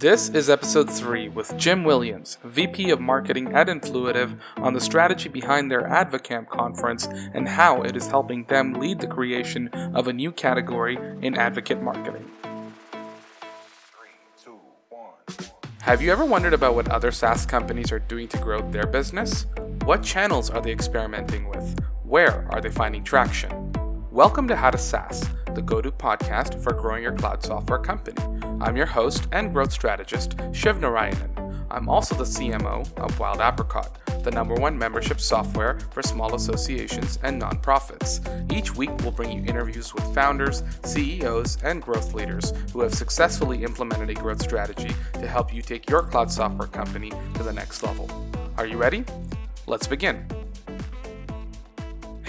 [0.00, 5.28] This is episode 3 with Jim Williams, VP of Marketing at Influitive, on the strategy
[5.28, 10.12] behind their AdvoCamp conference and how it is helping them lead the creation of a
[10.14, 12.30] new category in advocate marketing.
[15.82, 19.44] Have you ever wondered about what other SaaS companies are doing to grow their business?
[19.84, 21.78] What channels are they experimenting with?
[22.04, 23.69] Where are they finding traction?
[24.12, 28.20] Welcome to How to SaaS, the go to podcast for growing your cloud software company.
[28.60, 31.64] I'm your host and growth strategist, Shiv Narayanan.
[31.70, 37.20] I'm also the CMO of Wild Apricot, the number one membership software for small associations
[37.22, 38.20] and nonprofits.
[38.52, 43.62] Each week, we'll bring you interviews with founders, CEOs, and growth leaders who have successfully
[43.62, 47.84] implemented a growth strategy to help you take your cloud software company to the next
[47.84, 48.10] level.
[48.58, 49.04] Are you ready?
[49.68, 50.26] Let's begin.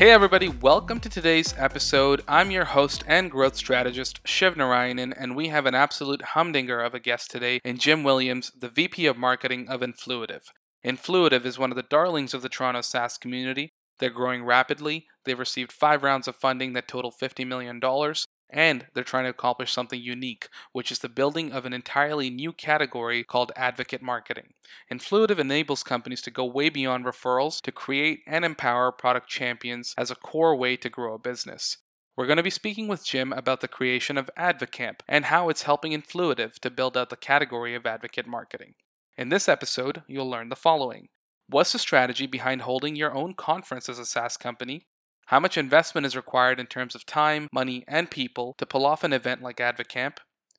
[0.01, 2.23] Hey everybody, welcome to today's episode.
[2.27, 6.95] I'm your host and growth strategist, Shiv Narayanan, and we have an absolute humdinger of
[6.95, 10.45] a guest today in Jim Williams, the VP of Marketing of Influitive.
[10.83, 13.73] Influitive is one of the darlings of the Toronto SaaS community.
[13.99, 15.05] They're growing rapidly.
[15.23, 17.79] They've received five rounds of funding that total $50 million,
[18.51, 22.53] and they're trying to accomplish something unique, which is the building of an entirely new
[22.53, 24.53] category called advocate marketing.
[24.91, 30.11] Influitive enables companies to go way beyond referrals to create and empower product champions as
[30.11, 31.77] a core way to grow a business.
[32.17, 35.63] We're going to be speaking with Jim about the creation of AdvoCamp and how it's
[35.63, 38.75] helping Influitive to build out the category of advocate marketing.
[39.17, 41.07] In this episode, you'll learn the following.
[41.47, 44.87] What's the strategy behind holding your own conference as a SaaS company?
[45.27, 49.03] How much investment is required in terms of time, money, and people to pull off
[49.03, 50.17] an event like AdvoCamp?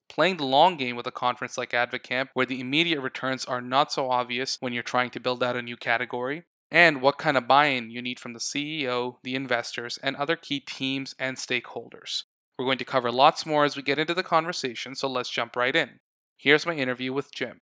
[0.09, 3.93] Playing the long game with a conference like AdvoCamp, where the immediate returns are not
[3.93, 7.47] so obvious when you're trying to build out a new category, and what kind of
[7.47, 12.23] buy in you need from the CEO, the investors, and other key teams and stakeholders.
[12.59, 15.57] We're going to cover lots more as we get into the conversation, so let's jump
[15.57, 16.01] right in.
[16.39, 17.61] Here's my interview with Jim.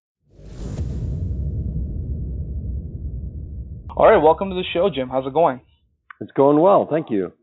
[3.95, 5.09] All right, welcome to the show, Jim.
[5.09, 5.61] How's it going?
[6.19, 6.87] It's going well.
[6.89, 7.33] Thank you.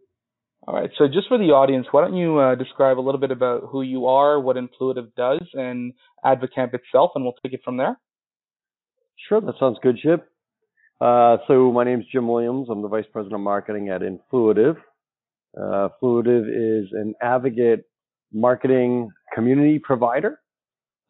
[0.67, 0.91] All right.
[0.99, 3.83] So just for the audience, why don't you uh, describe a little bit about who
[3.83, 5.93] you are, what Influitive does, and
[6.25, 7.99] AdvoCamp itself, and we'll take it from there.
[9.29, 9.41] Sure.
[9.41, 10.21] That sounds good, Shiv.
[11.01, 12.69] Uh, so my name is Jim Williams.
[12.71, 14.77] I'm the Vice President of Marketing at Influitive.
[15.57, 17.85] Uh, Influitive is an advocate
[18.33, 20.41] marketing community provider.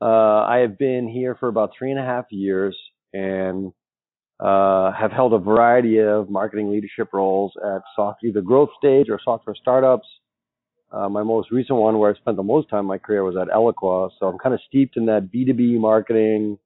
[0.00, 2.76] Uh, I have been here for about three and a half years
[3.12, 3.72] and
[4.40, 9.20] uh, have held a variety of marketing leadership roles at soft, either growth stage or
[9.24, 10.06] software startups.
[10.92, 13.36] Uh, my most recent one, where I spent the most time in my career, was
[13.36, 14.10] at Eloqua.
[14.18, 16.58] So I'm kind of steeped in that B2B marketing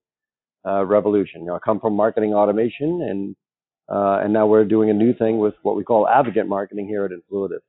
[0.66, 1.42] uh, revolution.
[1.42, 3.36] You know, I come from marketing automation, and
[3.88, 7.06] uh, and now we're doing a new thing with what we call advocate marketing here
[7.06, 7.60] at Influitive.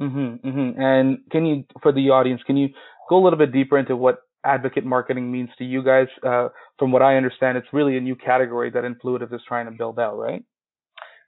[0.00, 0.80] Mm-hmm, mm-hmm.
[0.80, 2.68] And can you, for the audience, can you
[3.08, 6.06] go a little bit deeper into what advocate marketing means to you guys.
[6.22, 9.72] Uh, from what I understand, it's really a new category that Influitive is trying to
[9.72, 10.44] build out, right?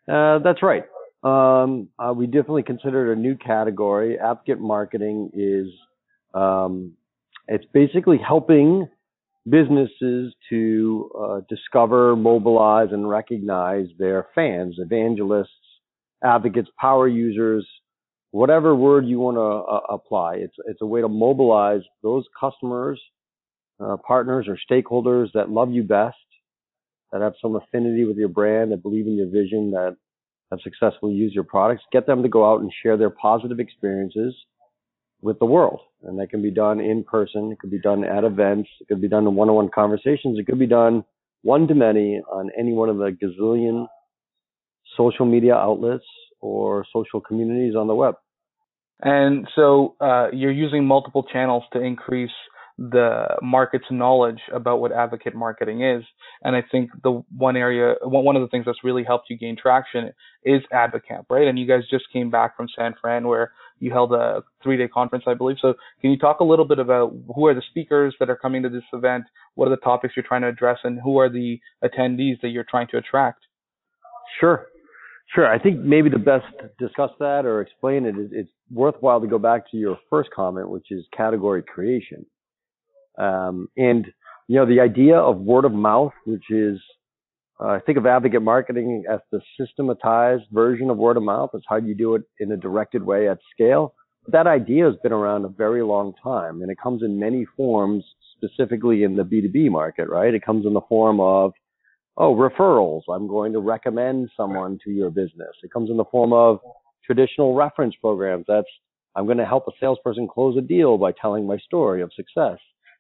[0.09, 0.85] Uh, that's right.
[1.23, 4.19] Um, uh, we definitely consider it a new category.
[4.19, 5.67] Advocate marketing is
[6.35, 6.93] um,
[7.49, 8.89] it's basically helping
[9.49, 15.51] businesses to uh, discover, mobilize, and recognize their fans, evangelists,
[16.23, 17.67] advocates, power users,
[18.37, 20.35] whatever word you want to uh, apply.
[20.37, 23.01] It's it's a way to mobilize those customers,
[23.81, 26.17] uh, partners, or stakeholders that love you best,
[27.13, 29.97] that have some affinity with your brand, that believe in your vision, that
[30.51, 31.83] have successfully used your products.
[31.93, 34.35] Get them to go out and share their positive experiences
[35.23, 37.51] with the world, and that can be done in person.
[37.53, 38.69] It could be done at events.
[38.81, 40.39] It could be done in one-on-one conversations.
[40.39, 41.05] It could be done
[41.43, 43.87] one to many on any one of the gazillion
[44.95, 46.05] social media outlets
[46.41, 48.15] or social communities on the web.
[49.01, 52.31] And so uh, you're using multiple channels to increase
[52.79, 56.05] the market's knowledge about what advocate marketing is.
[56.43, 59.57] And I think the one area, one of the things that's really helped you gain
[59.57, 60.13] traction
[60.45, 61.49] is AdvoCamp, right?
[61.49, 64.89] And you guys just came back from San Fran where you held a three day
[64.89, 65.57] conference, I believe.
[65.61, 68.63] So can you talk a little bit about who are the speakers that are coming
[68.63, 69.25] to this event?
[69.55, 72.67] What are the topics you're trying to address and who are the attendees that you're
[72.69, 73.41] trying to attract?
[74.39, 74.67] Sure.
[75.35, 75.47] Sure.
[75.47, 79.27] I think maybe the best to discuss that or explain it is it's worthwhile to
[79.27, 82.25] go back to your first comment, which is category creation.
[83.19, 84.07] Um, and,
[84.47, 86.79] you know, the idea of word of mouth, which is,
[87.59, 91.51] uh, think of advocate marketing as the systematized version of word of mouth.
[91.55, 93.95] It's how do you do it in a directed way at scale.
[94.25, 97.47] But that idea has been around a very long time and it comes in many
[97.57, 98.05] forms,
[98.37, 100.35] specifically in the B2B market, right?
[100.35, 101.53] It comes in the form of
[102.17, 103.03] oh, referrals.
[103.13, 105.55] I'm going to recommend someone to your business.
[105.63, 106.61] It comes in the form of
[107.05, 108.45] traditional reference programs.
[108.49, 108.67] That's
[109.15, 112.59] I'm going to help a salesperson close a deal by telling my story of success.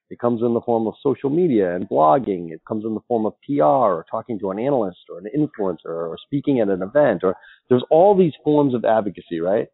[0.08, 2.52] It comes in the form of social media and blogging.
[2.52, 5.86] It comes in the form of PR or talking to an analyst or an influencer
[5.86, 7.34] or speaking at an event or
[7.68, 9.66] there's all these forms of advocacy, right?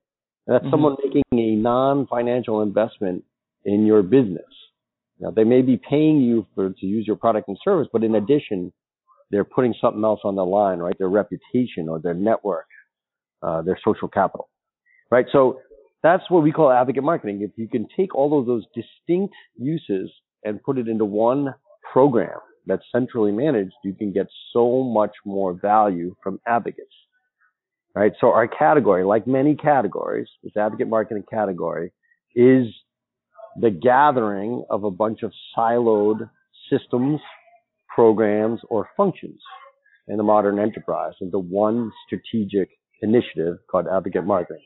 [0.46, 0.72] And that's mm-hmm.
[0.72, 3.24] someone making a non-financial investment
[3.64, 4.44] in your business.
[5.20, 8.14] Now they may be paying you for to use your product and service, but in
[8.14, 8.72] addition,
[9.32, 10.96] they're putting something else on the line, right?
[10.98, 12.66] Their reputation or their network,
[13.42, 14.48] uh, their social capital,
[15.10, 15.26] right?
[15.32, 15.58] So
[16.02, 17.40] that's what we call advocate marketing.
[17.42, 20.10] If you can take all of those distinct uses
[20.44, 21.54] and put it into one
[21.92, 26.94] program that's centrally managed, you can get so much more value from advocates.
[27.94, 28.12] Right?
[28.20, 31.92] So our category, like many categories, this advocate marketing category
[32.34, 32.66] is
[33.60, 36.28] the gathering of a bunch of siloed
[36.70, 37.20] systems,
[37.94, 39.40] programs, or functions
[40.08, 42.68] in the modern enterprise into one strategic
[43.02, 44.62] initiative called advocate marketing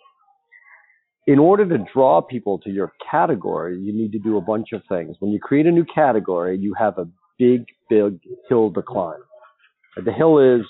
[1.27, 4.83] in order to draw people to your category, you need to do a bunch of
[4.89, 5.17] things.
[5.19, 7.09] When you create a new category, you have a
[7.39, 9.19] big, big hill to climb.
[10.05, 10.65] The hill is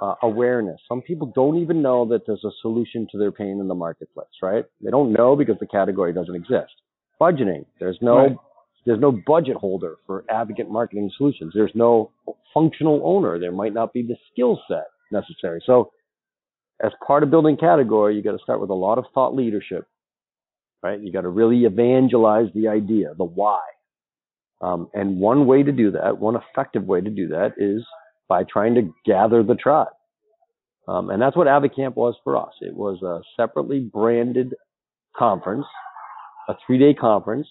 [0.00, 0.80] uh, awareness.
[0.88, 4.28] Some people don't even know that there's a solution to their pain in the marketplace,
[4.40, 4.64] right?
[4.82, 6.72] They don't know because the category doesn't exist.
[7.20, 7.64] Budgeting.
[7.80, 8.36] There's no, right.
[8.84, 11.52] There's no budget holder for advocate marketing solutions.
[11.54, 12.10] There's no
[12.52, 13.38] functional owner.
[13.38, 15.62] There might not be the skill set necessary.
[15.64, 15.92] So
[16.82, 19.86] as part of building category, you got to start with a lot of thought leadership,
[20.82, 21.00] right?
[21.00, 23.60] You got to really evangelize the idea, the why.
[24.60, 27.84] Um, and one way to do that, one effective way to do that is
[28.28, 29.88] by trying to gather the tribe.
[30.88, 32.52] Um, and that's what AdvoCamp was for us.
[32.60, 34.54] It was a separately branded
[35.16, 35.66] conference,
[36.48, 37.46] a three day conference.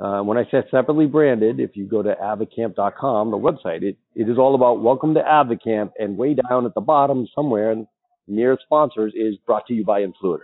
[0.00, 4.30] Uh, when I say separately branded, if you go to advocamp.com, the website, it, it
[4.30, 7.74] is all about welcome to AdvoCamp and way down at the bottom somewhere
[8.26, 10.38] near sponsors is brought to you by Influitive.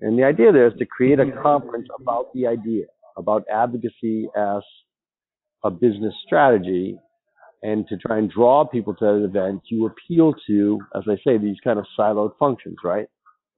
[0.00, 4.62] And the idea there is to create a conference about the idea, about advocacy as
[5.64, 6.98] a business strategy
[7.62, 11.38] and to try and draw people to that event, you appeal to, as I say,
[11.38, 13.06] these kind of siloed functions, right?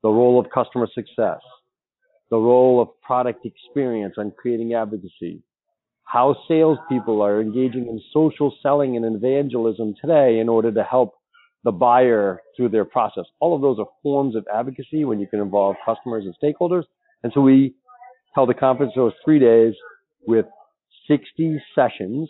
[0.03, 1.41] The role of customer success,
[2.35, 5.41] the role of product experience on creating advocacy,
[6.03, 11.15] how salespeople are engaging in social selling and evangelism today in order to help
[11.63, 13.25] the buyer through their process.
[13.39, 16.83] All of those are forms of advocacy when you can involve customers and stakeholders.
[17.23, 17.77] And so we
[18.35, 19.75] held a conference was three days
[20.27, 20.47] with
[21.07, 22.29] 60 sessions,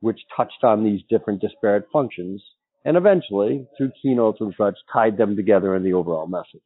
[0.00, 2.42] which touched on these different disparate functions
[2.86, 6.62] and eventually through keynotes and such tied them together in the overall message.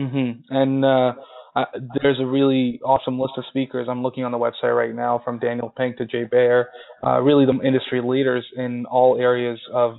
[0.00, 0.56] Mm-hmm.
[0.56, 1.12] And, uh,
[1.54, 1.64] uh,
[2.00, 3.86] there's a really awesome list of speakers.
[3.90, 6.70] I'm looking on the website right now from Daniel Pink to Jay Baer,
[7.04, 9.96] uh, really the industry leaders in all areas of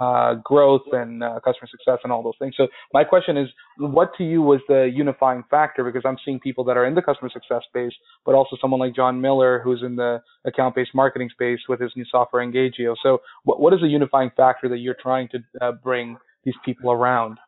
[0.00, 2.54] uh, growth and uh, customer success and all those things.
[2.56, 3.48] So my question is,
[3.78, 5.84] what to you was the unifying factor?
[5.84, 7.92] Because I'm seeing people that are in the customer success space,
[8.24, 12.04] but also someone like Jon Miller who's in the account-based marketing space with his new
[12.10, 12.94] software Engagio.
[13.02, 16.90] So what, what is the unifying factor that you're trying to uh, bring these people
[16.92, 17.38] around?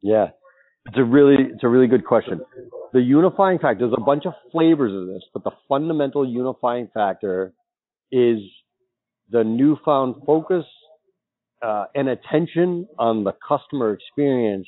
[0.00, 0.28] Yeah,
[0.88, 2.40] it's a really it's a really good question.
[2.92, 7.52] The unifying factor, there's a bunch of flavors of this, but the fundamental unifying factor
[8.10, 8.38] is
[9.30, 10.64] the newfound focus
[11.62, 14.66] uh, and attention on the customer experience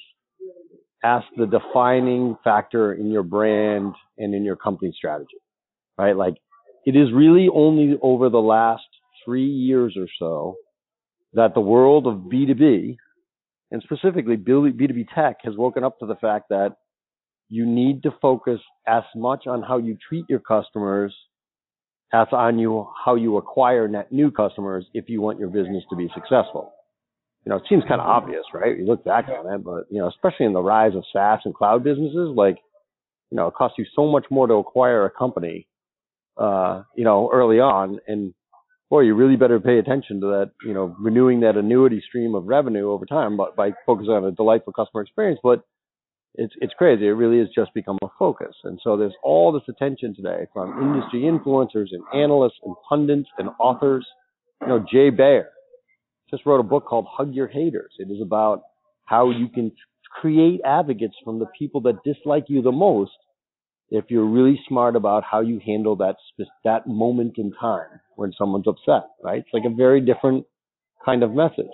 [1.02, 5.38] as the defining factor in your brand and in your company strategy,
[5.96, 6.14] right?
[6.14, 6.34] Like
[6.84, 8.84] it is really only over the last
[9.24, 10.56] three years or so
[11.32, 12.96] that the world of B2B
[13.70, 16.76] and specifically B2B tech has woken up to the fact that
[17.48, 21.14] you need to focus as much on how you treat your customers
[22.12, 25.96] as on you how you acquire net new customers if you want your business to
[25.96, 26.72] be successful
[27.44, 28.78] you know, it seems kind of obvious, right?
[28.78, 31.54] You look back on it, but you know, especially in the rise of SaaS and
[31.54, 32.58] cloud businesses, like,
[33.30, 35.66] you know, it costs you so much more to acquire a company,
[36.36, 38.34] uh, you know, early on, and
[38.90, 42.46] boy, you really better pay attention to that, you know, renewing that annuity stream of
[42.46, 45.38] revenue over time, but by focusing on a delightful customer experience.
[45.42, 45.62] But
[46.34, 47.06] it's it's crazy.
[47.06, 50.80] It really has just become a focus, and so there's all this attention today from
[50.80, 54.06] industry influencers and analysts and pundits and authors.
[54.60, 55.50] You know, Jay Baer
[56.30, 57.92] just wrote a book called Hug Your Haters.
[57.98, 58.62] It is about
[59.06, 59.72] how you can
[60.20, 63.12] create advocates from the people that dislike you the most
[63.90, 66.16] if you're really smart about how you handle that
[66.64, 69.40] that moment in time when someone's upset, right?
[69.40, 70.46] It's like a very different
[71.04, 71.66] kind of message.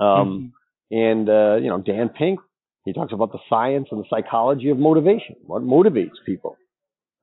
[0.00, 0.52] Um,
[0.90, 0.96] mm-hmm.
[0.96, 2.40] and uh, you know, Dan Pink,
[2.84, 5.36] he talks about the science and the psychology of motivation.
[5.44, 6.56] What motivates people?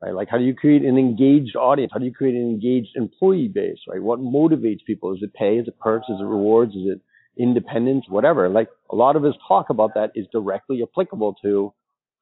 [0.01, 0.13] right?
[0.13, 1.91] Like how do you create an engaged audience?
[1.93, 4.01] How do you create an engaged employee base, right?
[4.01, 5.13] What motivates people?
[5.13, 5.57] Is it pay?
[5.57, 6.07] Is it perks?
[6.09, 6.71] Is it rewards?
[6.71, 7.01] Is it
[7.37, 8.05] independence?
[8.07, 8.49] Whatever.
[8.49, 11.73] Like a lot of his talk about that is directly applicable to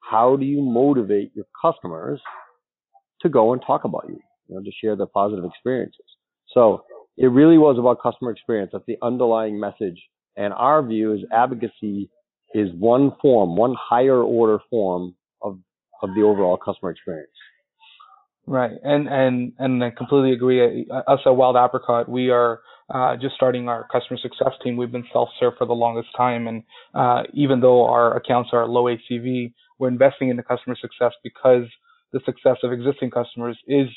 [0.10, 2.20] how do you motivate your customers
[3.22, 6.06] to go and talk about you, you know, to share their positive experiences.
[6.54, 6.84] So
[7.18, 8.72] it really was about customer experience.
[8.74, 10.02] That's the underlying message.
[10.36, 12.10] And our view is advocacy
[12.54, 15.60] is one form, one higher order form of
[16.02, 17.32] of the overall customer experience.
[18.46, 20.86] Right, and and and I completely agree.
[21.08, 22.60] Us at Wild Apricot, we are
[22.94, 24.76] uh, just starting our customer success team.
[24.76, 28.86] We've been self-serve for the longest time, and uh, even though our accounts are low
[28.86, 31.64] ACV, we're investing in the customer success because
[32.14, 33.88] the success of existing customers is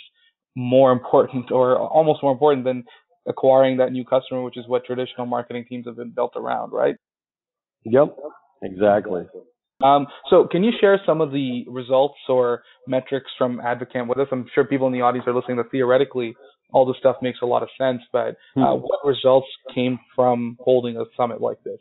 [0.56, 2.82] more important, or almost more important than
[3.28, 6.96] acquiring that new customer, which is what traditional marketing teams have been built around, right?
[7.84, 8.16] Yep,
[8.64, 9.26] exactly.
[9.84, 14.26] Um, so can you share some of the results or metrics from Advocamp with us?
[14.32, 16.34] I'm sure people in the audience are listening that theoretically
[16.72, 18.80] all this stuff makes a lot of sense, but uh, hmm.
[18.80, 21.78] what results came from holding a summit like this?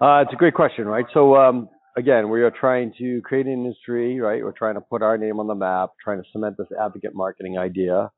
[0.00, 1.04] Uh, it's a great question, right?
[1.14, 4.42] So um, again, we are trying to create an industry, right?
[4.42, 7.58] We're trying to put our name on the map, trying to cement this advocate marketing
[7.58, 8.10] idea.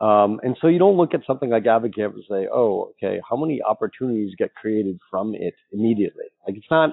[0.00, 3.36] Um, and so you don't look at something like advocate and say, oh, okay, how
[3.36, 6.24] many opportunities get created from it immediately?
[6.46, 6.90] Like it's not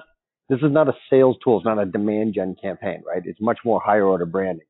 [0.50, 1.58] this is not a sales tool.
[1.58, 3.22] It's not a demand gen campaign, right?
[3.24, 4.66] It's much more higher order branding.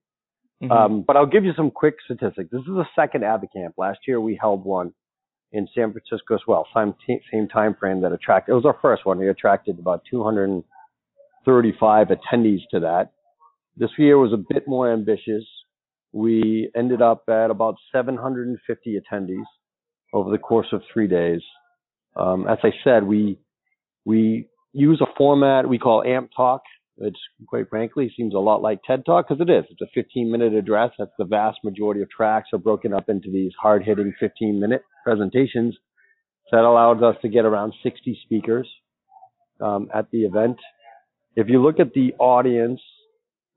[0.62, 0.72] Mm-hmm.
[0.72, 2.50] Um, but I'll give you some quick statistics.
[2.50, 3.74] This is the second Advocamp.
[3.76, 4.92] Last year we held one
[5.52, 6.94] in San Francisco as well, same,
[7.32, 9.18] same time frame that attracted, it was our first one.
[9.18, 10.02] We attracted about
[11.48, 13.12] 235 attendees to that.
[13.76, 15.44] This year was a bit more ambitious.
[16.12, 19.44] We ended up at about 750 attendees
[20.12, 21.40] over the course of three days.
[22.16, 23.38] Um, as I said, we,
[24.04, 26.62] we use a format we call AMP Talk,
[26.96, 27.16] which
[27.48, 29.64] quite frankly seems a lot like TED Talk because it is.
[29.70, 30.90] It's a 15 minute address.
[30.98, 34.82] That's the vast majority of tracks are broken up into these hard hitting 15 minute
[35.02, 35.74] presentations.
[36.50, 38.68] So that allows us to get around 60 speakers
[39.62, 40.58] um, at the event.
[41.38, 42.80] If you look at the audience,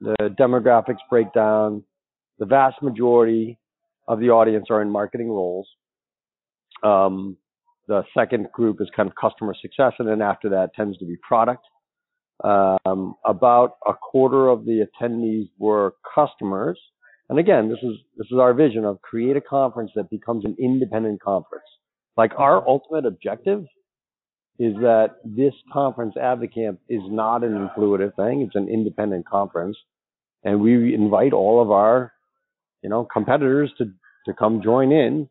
[0.01, 1.83] the demographics breakdown,
[2.37, 3.57] the vast majority
[4.07, 5.67] of the audience are in marketing roles.
[6.83, 7.37] Um,
[7.87, 11.15] the second group is kind of customer success, and then after that tends to be
[11.27, 11.63] product.
[12.43, 16.79] Um, about a quarter of the attendees were customers.
[17.29, 20.55] And again, this is this is our vision of create a conference that becomes an
[20.59, 21.65] independent conference.
[22.15, 23.65] Like our ultimate objective
[24.61, 28.41] is that this conference, Advocamp, is not an influitive thing.
[28.41, 29.75] It's an independent conference,
[30.43, 32.13] and we invite all of our,
[32.83, 33.85] you know, competitors to
[34.27, 35.27] to come join in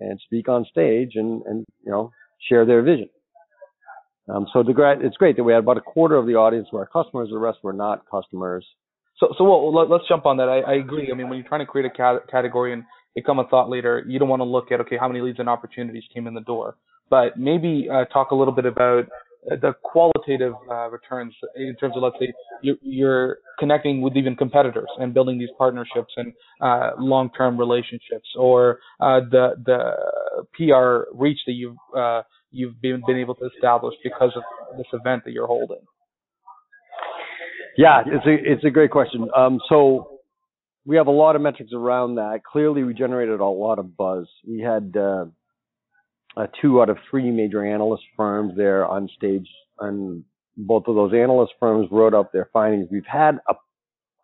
[0.00, 2.10] and speak on stage and, and you know,
[2.48, 3.08] share their vision.
[4.28, 6.80] Um, so the, it's great that we had about a quarter of the audience were
[6.80, 8.66] our customers, the rest were not customers.
[9.18, 10.48] So, so well, let, us jump on that.
[10.48, 11.10] I, I, agree.
[11.12, 12.82] I mean, when you're trying to create a cat- category and
[13.14, 15.48] become a thought leader, you don't want to look at, okay, how many leads and
[15.48, 16.76] opportunities came in the door,
[17.12, 19.04] but maybe uh, talk a little bit about
[19.44, 24.88] the qualitative uh, returns in terms of let's say you're, you're, connecting with even competitors
[24.98, 29.78] and building these partnerships and uh, long-term relationships, or uh, the the
[30.54, 34.42] PR reach that you've uh, you've been been able to establish because of
[34.78, 35.82] this event that you're holding.
[37.76, 39.28] Yeah, it's a it's a great question.
[39.36, 40.20] Um, so
[40.86, 42.40] we have a lot of metrics around that.
[42.50, 44.26] Clearly, we generated a lot of buzz.
[44.48, 45.26] We had uh,
[46.36, 49.48] uh, two out of three major analyst firms there on stage,
[49.80, 50.24] and
[50.56, 52.88] both of those analyst firms wrote up their findings.
[52.90, 53.54] We've had a,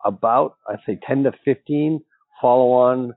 [0.05, 2.01] about, I'd say, 10 to 15
[2.41, 3.13] follow-on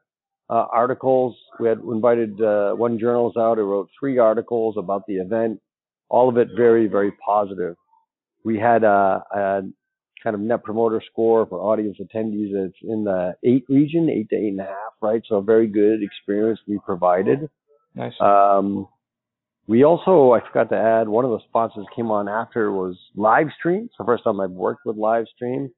[0.50, 1.37] uh, articles.
[1.61, 5.61] We had invited uh, one journalist out who wrote three articles about the event.
[6.08, 7.76] All of it very, very positive.
[8.44, 9.62] We had a, a
[10.22, 14.37] kind of net promoter score for audience attendees that's in the eight region, eight to
[14.37, 15.22] eight and a half, right?
[15.28, 17.49] So a very good experience we provided.
[17.94, 18.12] Nice.
[18.20, 18.88] Um,
[19.66, 23.84] we also, I forgot to add, one of the sponsors came on after was Livestream.
[23.84, 25.70] It's the first time I've worked with Livestream.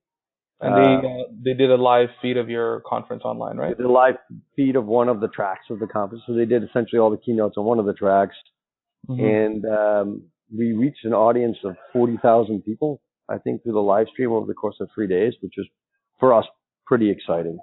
[0.61, 3.76] And they uh, uh, they did a live feed of your conference online, right?
[3.76, 4.14] They did a live
[4.54, 6.23] feed of one of the tracks of the conference.
[6.26, 8.37] So they did essentially all the keynotes on one of the tracks,
[9.09, 9.23] mm-hmm.
[9.23, 10.23] and um,
[10.56, 14.47] we reached an audience of forty thousand people, I think, through the live stream over
[14.47, 15.66] the course of three days, which is
[16.21, 16.47] for us
[16.87, 17.59] pretty exciting.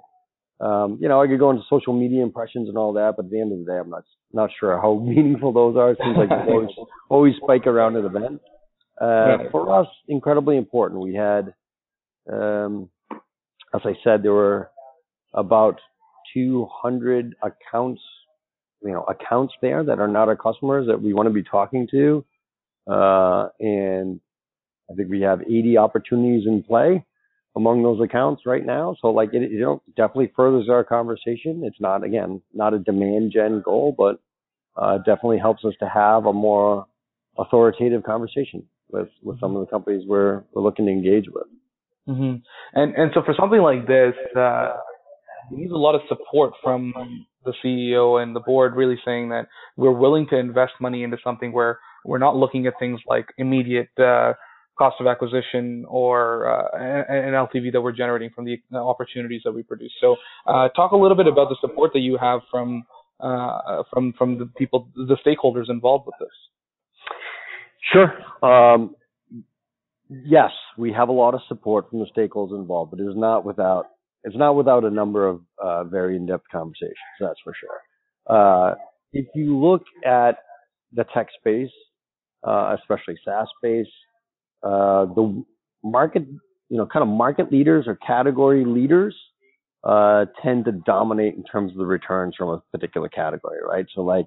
[0.60, 3.30] Um, you know, I could go into social media impressions and all that, but at
[3.30, 5.90] the end of the day, I'm not not sure how meaningful those are.
[5.90, 6.70] It seems like they always
[7.08, 8.40] always spike around an event.
[9.00, 11.00] Uh, for us, incredibly important.
[11.00, 11.54] We had,
[12.32, 12.88] um,
[13.74, 14.70] as I said, there were
[15.34, 15.80] about
[16.34, 18.00] 200 accounts,
[18.82, 21.88] you know, accounts there that are not our customers that we want to be talking
[21.90, 22.24] to,
[22.86, 24.20] uh, and
[24.90, 27.04] I think we have 80 opportunities in play
[27.56, 28.96] among those accounts right now.
[29.00, 31.62] So like it, you know, definitely furthers our conversation.
[31.64, 34.20] It's not again not a demand gen goal, but
[34.76, 36.86] uh, definitely helps us to have a more
[37.38, 41.46] authoritative conversation with with some of the companies we're we're looking to engage with.
[42.08, 42.36] Mm-hmm.
[42.74, 44.76] And and so for something like this, uh,
[45.50, 49.92] needs a lot of support from the CEO and the board, really saying that we're
[49.92, 54.32] willing to invest money into something where we're not looking at things like immediate uh,
[54.82, 56.76] cost of acquisition or uh,
[57.08, 59.92] an LTV that we're generating from the opportunities that we produce.
[60.00, 62.84] So, uh, talk a little bit about the support that you have from
[63.20, 66.36] uh, from from the people, the stakeholders involved with this.
[67.92, 68.10] Sure.
[68.42, 68.96] Um,
[70.08, 73.44] yes, we have a lot of support from the stakeholders involved, but it is not
[73.44, 73.86] without
[74.24, 76.96] it's not without a number of uh, very in-depth conversations.
[77.20, 78.36] That's for sure.
[78.36, 78.74] Uh,
[79.12, 80.38] if you look at
[80.92, 81.70] the tech space,
[82.44, 83.92] uh, especially SaaS space,
[84.62, 85.44] uh, the
[85.82, 86.26] market,
[86.68, 89.16] you know, kind of market leaders or category leaders
[89.84, 93.86] uh, tend to dominate in terms of the returns from a particular category, right?
[93.94, 94.26] So like,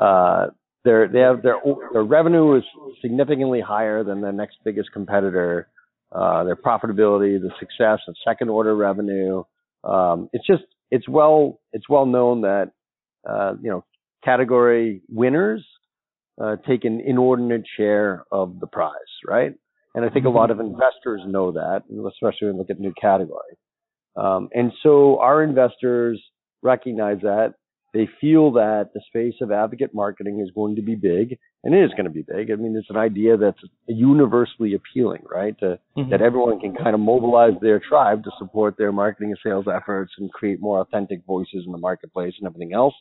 [0.00, 0.46] uh,
[0.84, 1.56] their they have their
[1.92, 2.64] their revenue is
[3.02, 5.68] significantly higher than the next biggest competitor.
[6.12, 9.44] Uh, their profitability, the success of second order revenue.
[9.84, 12.72] Um, it's just it's well it's well known that
[13.28, 13.84] uh, you know
[14.24, 15.64] category winners
[16.42, 18.92] uh, take an inordinate share of the prize,
[19.26, 19.52] right?
[19.94, 22.94] And I think a lot of investors know that, especially when you look at new
[23.00, 23.58] category.
[24.16, 26.22] Um, and so our investors
[26.62, 27.54] recognize that
[27.92, 31.84] they feel that the space of advocate marketing is going to be big, and it
[31.84, 32.50] is going to be big.
[32.50, 35.58] I mean, it's an idea that's universally appealing, right?
[35.58, 36.10] To, mm-hmm.
[36.10, 40.12] That everyone can kind of mobilize their tribe to support their marketing and sales efforts
[40.18, 42.94] and create more authentic voices in the marketplace and everything else.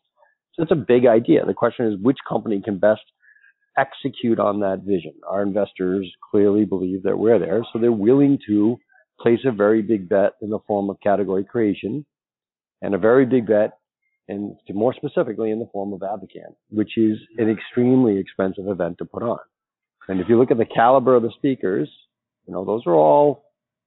[0.55, 1.45] So it's a big idea.
[1.45, 3.01] The question is, which company can best
[3.79, 5.13] execute on that vision?
[5.27, 8.77] Our investors clearly believe that we're there, so they're willing to
[9.19, 12.05] place a very big bet in the form of category creation
[12.81, 13.79] and a very big bet
[14.29, 19.05] and more specifically in the form of AdvoCamp, which is an extremely expensive event to
[19.05, 19.39] put on.
[20.07, 21.89] And if you look at the caliber of the speakers,
[22.47, 23.43] you know, those are all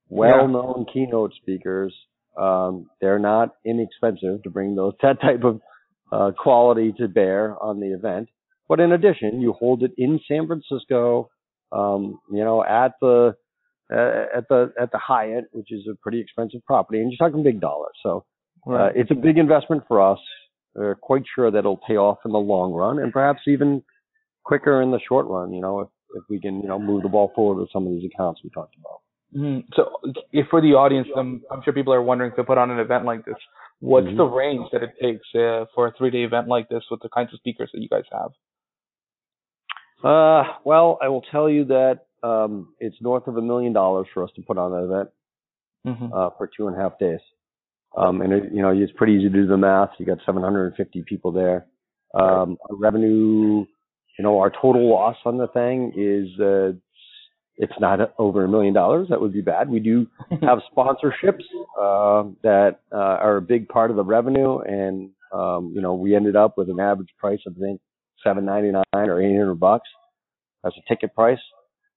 [0.08, 0.92] well-known yeah.
[0.92, 1.94] keynote speakers.
[2.36, 5.60] Um, they're not inexpensive to bring those that type of
[6.10, 8.28] uh, quality to bear on the event.
[8.72, 11.28] But in addition, you hold it in San Francisco,
[11.72, 13.34] um, you know, at the
[13.94, 17.42] uh, at the at the Hyatt, which is a pretty expensive property, and you're talking
[17.42, 17.92] big dollars.
[18.02, 18.24] So
[18.66, 20.18] uh, it's a big investment for us.
[20.74, 23.82] We're quite sure that it'll pay off in the long run, and perhaps even
[24.42, 25.52] quicker in the short run.
[25.52, 27.92] You know, if if we can you know move the ball forward with some of
[27.92, 29.00] these accounts we talked about.
[29.36, 29.68] Mm-hmm.
[29.76, 29.90] So,
[30.32, 33.04] if for the audience, I'm, I'm sure people are wondering to put on an event
[33.04, 33.36] like this.
[33.80, 34.16] What's mm-hmm.
[34.16, 37.34] the range that it takes uh, for a three-day event like this with the kinds
[37.34, 38.30] of speakers that you guys have?
[40.04, 44.24] Uh, well, I will tell you that um, it's north of a million dollars for
[44.24, 45.08] us to put on that event
[45.86, 46.12] mm-hmm.
[46.12, 47.20] uh, for two and a half days.
[47.96, 49.90] Um, and it, you know, it's pretty easy to do the math.
[49.98, 51.66] You got 750 people there.
[52.14, 53.64] Um, our revenue,
[54.18, 56.72] you know, our total loss on the thing is, uh,
[57.56, 59.08] it's not over a million dollars.
[59.10, 59.68] That would be bad.
[59.68, 60.06] We do
[60.42, 61.44] have sponsorships,
[61.78, 64.58] uh, that, uh, are a big part of the revenue.
[64.58, 67.80] And, um, you know, we ended up with an average price of, I think,
[68.22, 69.88] 799 or 800 bucks
[70.64, 71.38] as a ticket price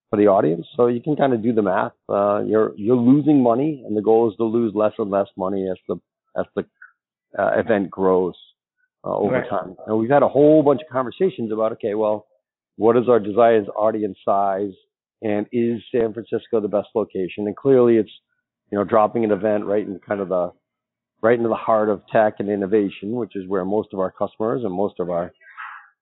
[0.10, 0.66] for the audience.
[0.76, 1.94] So you can kind of do the math.
[2.10, 5.68] Uh, you're you're losing money, and the goal is to lose less and less money
[5.70, 5.96] as the
[6.38, 6.66] as the
[7.38, 8.36] uh, event grows
[9.04, 9.50] uh, over right.
[9.50, 9.76] time.
[9.88, 12.28] And we've had a whole bunch of conversations about okay, well,
[12.78, 14.74] what is our desired audience size,
[15.22, 17.48] and is San Francisco the best location?
[17.48, 18.12] And clearly, it's
[18.72, 20.52] you know dropping an event right in kind of the
[21.22, 24.62] right into the heart of tech and innovation, which is where most of our customers
[24.64, 25.34] and most of our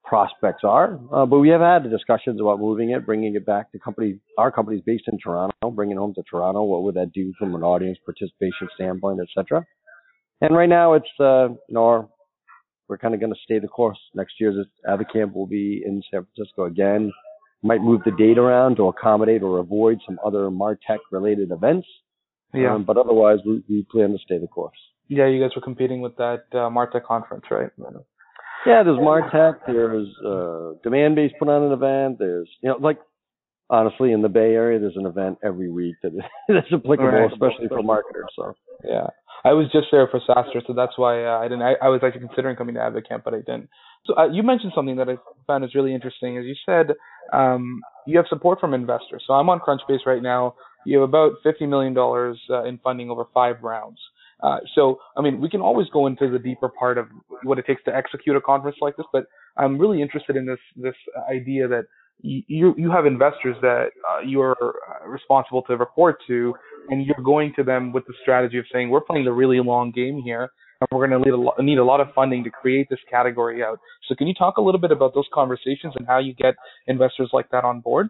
[0.04, 1.00] prospects are.
[1.12, 4.20] Uh, but we have had discussions about moving it, bringing it back to company.
[4.38, 6.64] Our company's based in Toronto, bringing it home to Toronto.
[6.64, 9.66] What would that do from an audience participation standpoint, etc.
[10.42, 12.10] And right now, it's uh, you know our,
[12.88, 14.00] we're kind of going to stay the course.
[14.14, 17.12] Next year's AdvoCamp will be in San Francisco again.
[17.64, 21.88] Might move the date around to accommodate or avoid some other Martech related events.
[22.54, 22.76] Yeah.
[22.76, 24.78] Um, but otherwise, we, we plan to stay the course.
[25.08, 27.70] Yeah, you guys were competing with that uh, Martech conference, right?
[28.66, 29.60] Yeah, there's Martech.
[29.68, 32.18] There's uh, Demandbase put on an event.
[32.20, 33.00] There's you know like
[33.70, 36.12] honestly in the Bay Area there's an event every week that
[36.48, 37.32] that's applicable, right.
[37.32, 38.30] especially for marketers.
[38.36, 39.08] So yeah,
[39.44, 41.64] I was just there for SaaStr, so that's why uh, I didn't.
[41.64, 43.70] I, I was actually considering coming to Advocamp, but I didn't.
[44.06, 45.16] So uh, you mentioned something that I
[45.48, 46.38] found is really interesting.
[46.38, 46.96] As you said,
[47.34, 49.24] um, you have support from investors.
[49.28, 50.56] So I'm on Crunchbase right now.
[50.86, 54.00] You have about fifty million dollars uh, in funding over five rounds.
[54.44, 57.08] Uh, so, I mean, we can always go into the deeper part of
[57.44, 59.26] what it takes to execute a conference like this, but
[59.58, 60.96] I'm really interested in this this
[61.30, 61.86] idea that
[62.20, 64.76] you you have investors that uh, you're
[65.06, 66.54] responsible to report to,
[66.90, 69.92] and you're going to them with the strategy of saying we're playing the really long
[69.92, 70.50] game here,
[70.82, 73.00] and we're going to need a, lot, need a lot of funding to create this
[73.10, 73.80] category out.
[74.10, 76.56] So, can you talk a little bit about those conversations and how you get
[76.88, 78.10] investors like that on board?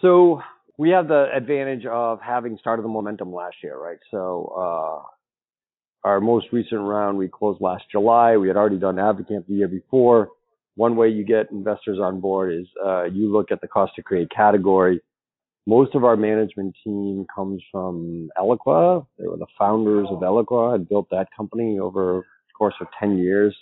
[0.00, 0.40] So
[0.76, 3.98] we have the advantage of having started the momentum last year, right?
[4.10, 5.08] So, uh,
[6.04, 8.36] our most recent round we closed last July.
[8.36, 10.28] We had already done Advocamp the year before.
[10.76, 14.02] One way you get investors on board is uh, you look at the cost to
[14.02, 15.00] create category.
[15.66, 19.06] Most of our management team comes from Eloqua.
[19.18, 22.16] They were the founders of Eloqua and built that company over
[22.48, 23.56] the course of 10 years.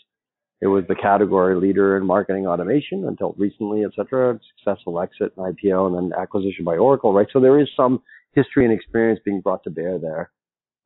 [0.63, 4.39] It was the category leader in marketing automation until recently, et cetera.
[4.57, 7.27] Successful exit and IPO and then acquisition by Oracle, right?
[7.33, 8.01] So there is some
[8.33, 10.31] history and experience being brought to bear there.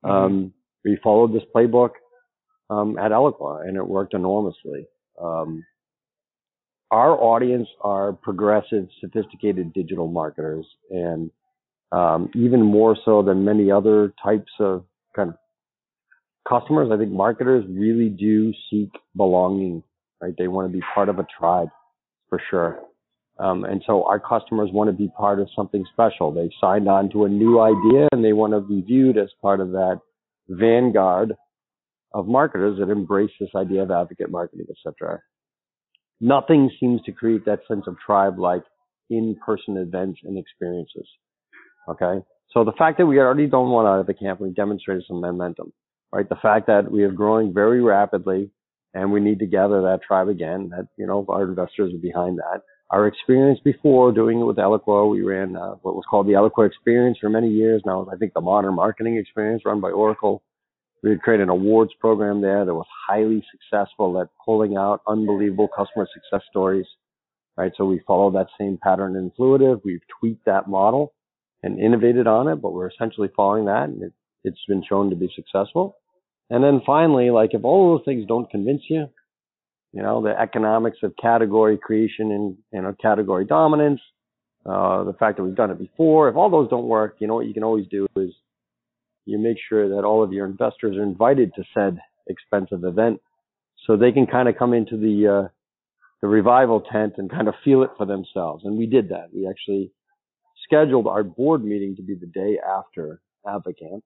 [0.03, 0.15] Mm-hmm.
[0.15, 1.91] Um, we followed this playbook
[2.71, 4.87] um, at Eloqua and it worked enormously.
[5.23, 5.63] Um,
[6.91, 11.31] our audience are progressive, sophisticated digital marketers, and
[11.93, 14.85] um, even more so than many other types of
[15.15, 15.35] kind of
[16.49, 16.91] customers.
[16.93, 19.83] I think marketers really do seek belonging,
[20.21, 20.35] right?
[20.37, 21.69] They want to be part of a tribe,
[22.29, 22.81] for sure.
[23.39, 26.33] Um, and so our customers want to be part of something special.
[26.33, 29.61] They've signed on to a new idea and they want to be viewed as part
[29.61, 30.01] of that
[30.49, 31.35] vanguard
[32.15, 35.21] of marketers that embrace this idea of advocate marketing, etc.
[36.19, 38.63] Nothing seems to create that sense of tribe like
[39.11, 41.07] in-person events and experiences.
[41.89, 42.25] Okay.
[42.53, 45.21] So the fact that we already done one out of the camp, we demonstrated some
[45.21, 45.75] momentum,
[46.13, 46.29] right?
[46.29, 48.51] The fact that we are growing very rapidly
[48.95, 52.39] and we need to gather that tribe again, that, you know, our investors are behind
[52.39, 52.63] that.
[52.91, 56.67] Our experience before doing it with Eloqua, we ran uh, what was called the Eloqua
[56.67, 57.83] Experience for many years.
[57.85, 60.43] Now, I think the Modern Marketing Experience run by Oracle.
[61.03, 66.09] We created an awards program there that was highly successful at pulling out unbelievable customer
[66.15, 66.87] success stories.
[67.57, 67.73] Right.
[67.77, 69.81] So we follow that same pattern Influitive.
[69.85, 71.15] We've tweaked that model
[71.63, 74.13] and innovated on it, but we're essentially following that and it,
[74.47, 75.97] it's been shown to be successful.
[76.49, 79.09] And then finally, like if all those things don't convince you,
[79.93, 84.01] you know, the economics of category creation and, you know, category dominance,
[84.65, 87.35] uh, the fact that we've done it before, if all those don't work, you know
[87.35, 88.31] what you can always do is
[89.25, 93.21] you make sure that all of your investors are invited to said expensive event
[93.87, 95.49] so they can kind of come into the uh,
[96.23, 98.65] the revival tent and kind of feel it for themselves.
[98.65, 99.29] And we did that.
[99.35, 99.93] We actually
[100.65, 104.03] scheduled our board meeting to be the day after Advocamp.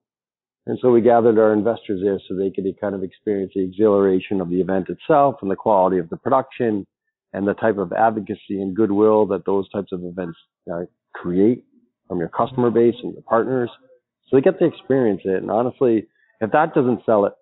[0.67, 4.41] And so we gathered our investors there so they could kind of experience the exhilaration
[4.41, 6.85] of the event itself and the quality of the production
[7.33, 10.37] and the type of advocacy and goodwill that those types of events
[10.71, 10.81] uh,
[11.15, 11.63] create
[12.07, 13.69] from your customer base and your partners.
[14.29, 15.41] So they get to experience it.
[15.41, 16.07] And honestly,
[16.41, 17.33] if that doesn't sell it,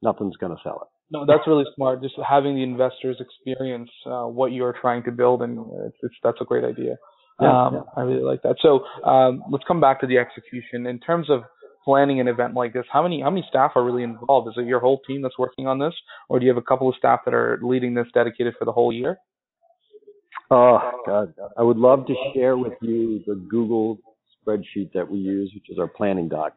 [0.00, 0.88] nothing's going to sell it.
[1.12, 2.02] No, that's really smart.
[2.02, 6.38] Just having the investors experience uh, what you're trying to build, and it's, it's, that's
[6.40, 6.96] a great idea.
[7.40, 7.80] Yeah, um, yeah.
[7.96, 8.56] I really like that.
[8.62, 10.86] So um, let's come back to the execution.
[10.86, 11.42] In terms of
[11.84, 14.48] planning an event like this, how many how many staff are really involved?
[14.48, 15.94] Is it your whole team that's working on this,
[16.28, 18.72] or do you have a couple of staff that are leading this dedicated for the
[18.72, 19.18] whole year?
[20.50, 23.98] Oh God, I would love to share with you the Google
[24.46, 26.54] spreadsheet that we use, which is our planning doc.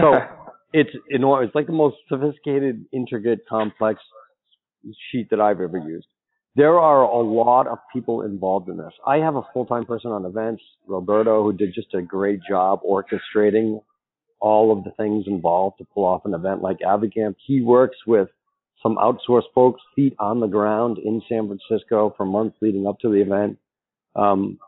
[0.00, 0.14] So
[0.72, 1.48] it's enormous.
[1.48, 4.00] It's like the most sophisticated, intricate, complex
[5.10, 6.06] sheet that I've ever used.
[6.56, 8.92] There are a lot of people involved in this.
[9.06, 13.80] I have a full-time person on events, Roberto, who did just a great job orchestrating
[14.40, 17.36] all of the things involved to pull off an event like Advocamp.
[17.44, 18.28] He works with
[18.82, 23.08] some outsourced folks, feet on the ground in San Francisco for months leading up to
[23.08, 23.58] the event.
[24.14, 24.58] Um,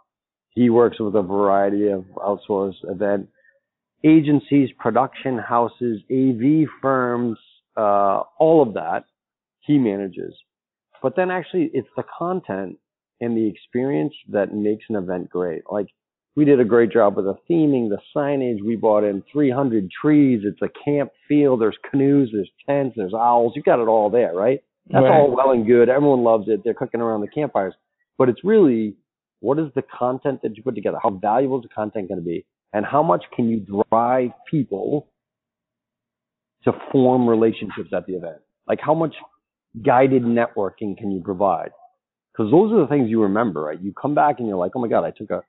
[0.50, 3.28] he works with a variety of outsourced event
[4.04, 7.38] agencies, production houses, AV firms,
[7.76, 9.04] uh, all of that
[9.60, 10.34] he manages.
[11.02, 12.78] But then actually it's the content
[13.20, 15.62] and the experience that makes an event great.
[15.70, 15.88] Like
[16.40, 18.64] we did a great job with the theming, the signage.
[18.64, 20.40] We bought in 300 trees.
[20.42, 21.60] It's a camp field.
[21.60, 23.52] There's canoes, there's tents, there's owls.
[23.54, 24.60] You've got it all there, right?
[24.88, 25.18] That's right.
[25.18, 25.90] all well and good.
[25.90, 26.62] Everyone loves it.
[26.64, 27.74] They're cooking around the campfires.
[28.16, 28.96] But it's really
[29.40, 30.96] what is the content that you put together?
[31.02, 32.46] How valuable is the content going to be?
[32.72, 35.08] And how much can you drive people
[36.64, 38.38] to form relationships at the event?
[38.66, 39.14] Like how much
[39.84, 41.72] guided networking can you provide?
[42.32, 43.78] Because those are the things you remember, right?
[43.78, 45.42] You come back and you're like, oh my God, I took a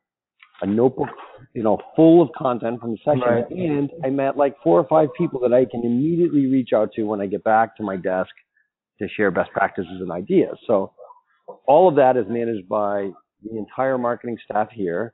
[0.61, 1.09] a notebook,
[1.53, 3.49] you know, full of content from the session, right.
[3.49, 7.03] and I met like four or five people that I can immediately reach out to
[7.03, 8.29] when I get back to my desk
[8.99, 10.57] to share best practices and ideas.
[10.67, 10.93] So
[11.65, 13.09] all of that is managed by
[13.43, 15.13] the entire marketing staff here,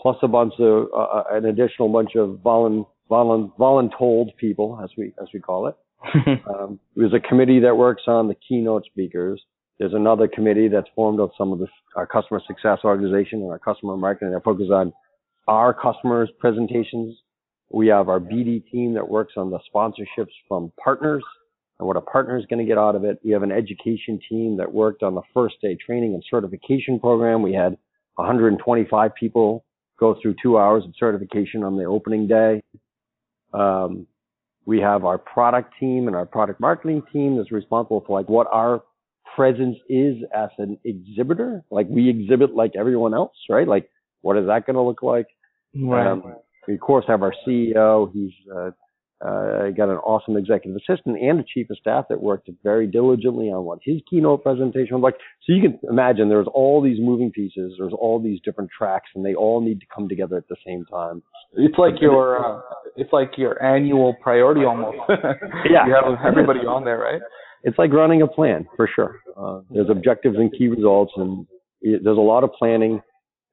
[0.00, 4.90] plus a bunch of uh, uh an additional bunch of volun, volun, voluntold people, as
[4.96, 5.76] we as we call it.
[6.48, 9.42] um, there's a committee that works on the keynote speakers.
[9.78, 13.58] There's another committee that's formed of some of the, our customer success organization and our
[13.58, 14.92] customer marketing that focus on
[15.48, 17.16] our customers' presentations.
[17.70, 21.22] We have our BD team that works on the sponsorships from partners
[21.78, 23.18] and what a partner is going to get out of it.
[23.22, 27.42] We have an education team that worked on the first day training and certification program.
[27.42, 27.76] We had
[28.14, 29.64] 125 people
[29.98, 32.62] go through two hours of certification on the opening day.
[33.52, 34.06] Um,
[34.64, 38.48] We have our product team and our product marketing team that's responsible for like what
[38.50, 38.82] our
[39.36, 41.62] presence is as an exhibitor.
[41.70, 43.68] Like we exhibit like everyone else, right?
[43.68, 43.90] Like
[44.22, 45.26] what is that going to look like?
[45.74, 46.10] Right.
[46.10, 46.34] Um,
[46.66, 48.10] we of course have our CEO.
[48.12, 48.70] He's uh,
[49.24, 53.46] uh, got an awesome executive assistant and a chief of staff that worked very diligently
[53.46, 55.14] on what his keynote presentation was like.
[55.46, 59.24] So you can imagine there's all these moving pieces, there's all these different tracks, and
[59.24, 61.22] they all need to come together at the same time.
[61.54, 62.60] It's like your uh,
[62.96, 64.98] it's like your annual priority almost.
[65.70, 67.22] yeah, you have everybody on there, right?
[67.66, 69.20] It's like running a plan for sure.
[69.36, 71.46] Uh, there's objectives and key results, and
[71.82, 73.02] there's a lot of planning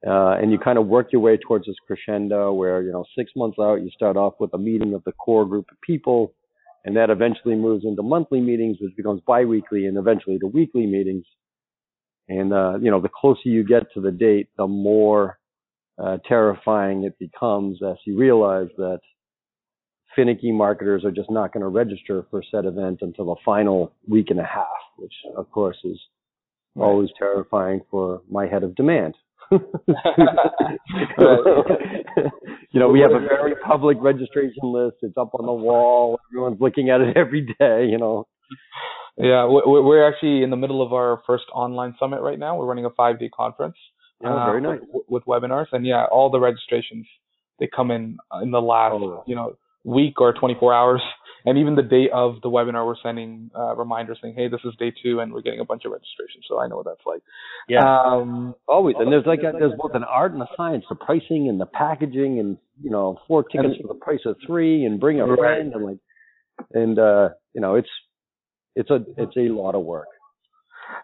[0.05, 3.31] uh, and you kind of work your way towards this crescendo where, you know, six
[3.37, 6.33] months out, you start off with a meeting of the core group of people,
[6.83, 11.25] and that eventually moves into monthly meetings, which becomes biweekly, and eventually to weekly meetings.
[12.27, 15.39] And, uh, you know, the closer you get to the date, the more
[15.97, 18.99] uh, terrifying it becomes as you realize that
[20.15, 24.29] finicky marketers are just not going to register for said event until the final week
[24.29, 25.99] and a half, which of course is
[26.75, 29.15] always terrifying for my head of demand.
[29.51, 29.59] you
[32.79, 34.97] know, we have a very public registration list.
[35.01, 36.19] It's up on the wall.
[36.31, 37.85] Everyone's looking at it every day.
[37.89, 38.27] You know.
[39.15, 42.57] Yeah, we're actually in the middle of our first online summit right now.
[42.57, 43.75] We're running a five-day conference.
[44.21, 44.79] Yeah, very uh, nice.
[44.91, 47.05] With, with, webinars, and yeah, all the registrations
[47.59, 49.23] they come in uh, in the last oh.
[49.27, 51.01] you know week or 24 hours
[51.45, 54.73] and even the day of the webinar, we're sending uh, reminders saying, "Hey, this is
[54.79, 57.21] day two, and we're getting a bunch of registrations." So I know what that's like.
[57.67, 58.95] Yeah, um, always.
[58.97, 61.65] And there's like a, there's both an art and a science, the pricing and the
[61.65, 65.37] packaging, and you know, four tickets for the price of three, and bring a right.
[65.37, 65.97] friend, and like,
[66.71, 67.89] and uh, you know, it's
[68.75, 70.07] it's a it's a lot of work.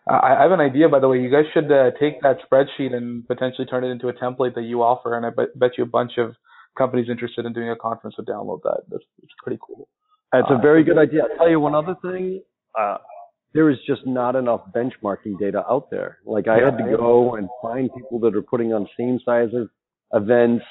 [0.07, 1.19] I have an idea, by the way.
[1.19, 4.63] You guys should uh, take that spreadsheet and potentially turn it into a template that
[4.63, 6.35] you offer, and I bet, bet you a bunch of
[6.77, 8.81] companies interested in doing a conference would download that.
[8.89, 9.87] That's it's pretty cool.
[10.31, 11.23] That's a very good idea.
[11.23, 12.41] I'll tell you one other thing.
[12.79, 12.97] Uh,
[13.53, 16.19] there is just not enough benchmarking data out there.
[16.25, 19.69] Like I had to go and find people that are putting on same size of
[20.13, 20.65] events,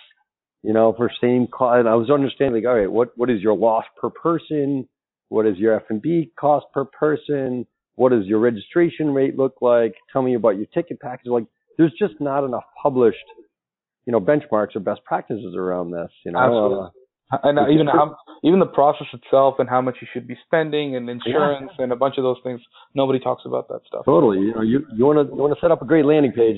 [0.63, 1.81] you know, for same cost.
[1.81, 4.89] And I was understanding, like, all right, what, what is your loss per person?
[5.29, 7.67] What is your F&B cost per person?
[7.97, 9.95] What does your registration rate look like?
[10.13, 11.27] Tell me about your ticket package.
[11.27, 13.19] Like, there's just not enough published,
[14.09, 16.39] you know, benchmarks or best practices around this, you know.
[16.39, 16.89] Absolutely.
[17.31, 20.97] Uh, and even how, even the process itself and how much you should be spending
[20.97, 21.85] and insurance yeah.
[21.85, 22.59] and a bunch of those things.
[22.95, 24.07] Nobody talks about that stuff.
[24.07, 24.39] Totally.
[24.39, 26.57] You know, you you want to you want to set up a great landing page.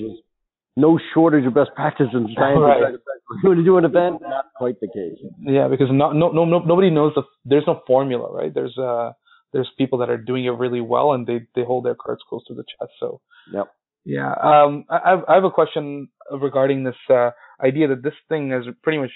[0.77, 2.59] No shortage of best practices in science.
[2.61, 2.93] Right.
[3.43, 4.21] You want to do an event?
[4.21, 5.17] Not quite the case.
[5.39, 7.23] Yeah, because no, no, no, nobody knows the.
[7.45, 8.53] There's no formula, right?
[8.53, 9.11] There's uh,
[9.53, 12.45] there's people that are doing it really well and they they hold their cards close
[12.47, 12.91] to the chest.
[12.99, 13.21] So.
[13.53, 13.67] Yep.
[14.03, 14.33] Yeah.
[14.33, 17.31] Um, I, I have a question regarding this uh,
[17.63, 19.11] idea that this thing is pretty much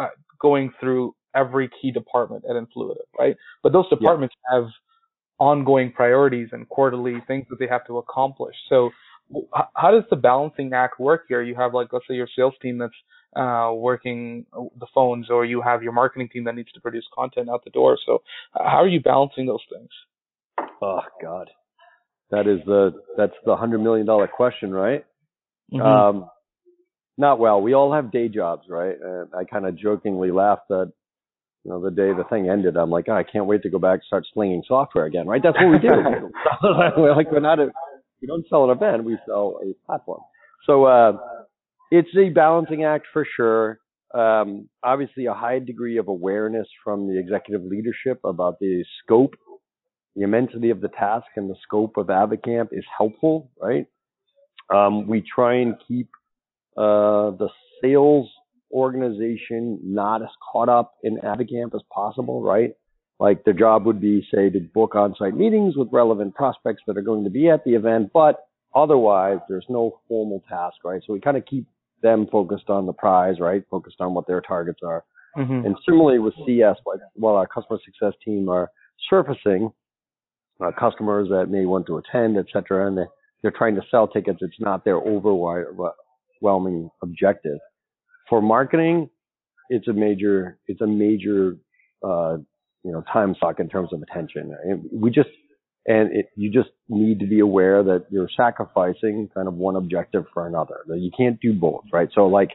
[0.00, 0.08] uh,
[0.40, 3.36] going through every key department at Influitive, right?
[3.62, 4.60] But those departments yeah.
[4.60, 4.68] have
[5.38, 8.54] ongoing priorities and quarterly things that they have to accomplish.
[8.68, 8.90] So
[9.74, 11.42] how does the balancing act work here?
[11.42, 12.92] You have like, let's say your sales team that's
[13.36, 17.48] uh, working the phones or you have your marketing team that needs to produce content
[17.48, 17.96] out the door.
[18.04, 19.88] So how are you balancing those things?
[20.82, 21.48] Oh God,
[22.30, 25.04] that is the, that's the hundred million dollar question, right?
[25.72, 25.86] Mm-hmm.
[25.86, 26.30] Um,
[27.20, 27.60] not well.
[27.60, 28.96] We all have day jobs, right?
[29.00, 30.92] And I kind of jokingly laughed that,
[31.64, 33.78] you know, the day the thing ended, I'm like, oh, I can't wait to go
[33.78, 35.42] back start slinging software again, right?
[35.42, 36.30] That's what we do.
[36.96, 37.70] we're like, we're not a,
[38.20, 40.20] we don't sell an event, we sell a platform.
[40.66, 41.12] So, uh,
[41.90, 43.80] it's a balancing act for sure.
[44.14, 49.34] Um, obviously a high degree of awareness from the executive leadership about the scope,
[50.16, 53.86] the immensity of the task and the scope of AdvoCamp is helpful, right?
[54.72, 56.08] Um, we try and keep
[56.76, 57.48] uh, the
[57.82, 58.28] sales
[58.72, 62.72] organization not as caught up in AdvoCamp as possible, right?
[63.18, 67.02] Like their job would be, say, to book on-site meetings with relevant prospects that are
[67.02, 71.02] going to be at the event, but otherwise there's no formal task, right?
[71.06, 71.66] So we kind of keep
[72.02, 73.62] them focused on the prize, right?
[73.70, 75.04] Focused on what their targets are.
[75.36, 75.66] Mm-hmm.
[75.66, 78.70] And similarly with CS, like while our customer success team are
[79.08, 79.70] surfacing
[80.64, 83.04] uh, customers that may want to attend, et cetera, and they,
[83.42, 85.90] they're trying to sell tickets, it's not their overwhelming
[86.42, 87.58] overwhelming objective.
[88.28, 89.10] For marketing,
[89.68, 91.56] it's a major, it's a major,
[92.04, 92.38] uh,
[92.82, 94.54] you know, time suck in terms of attention.
[94.92, 95.28] We just,
[95.86, 100.24] and it, you just need to be aware that you're sacrificing kind of one objective
[100.32, 100.80] for another.
[100.86, 102.08] That you can't do both, right?
[102.14, 102.50] So like,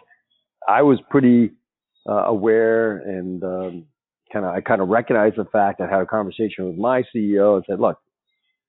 [0.68, 1.52] I was pretty
[2.08, 3.86] uh, aware and um,
[4.32, 5.82] kind of, I kind of recognized the fact.
[5.82, 7.98] I had a conversation with my CEO and said, look,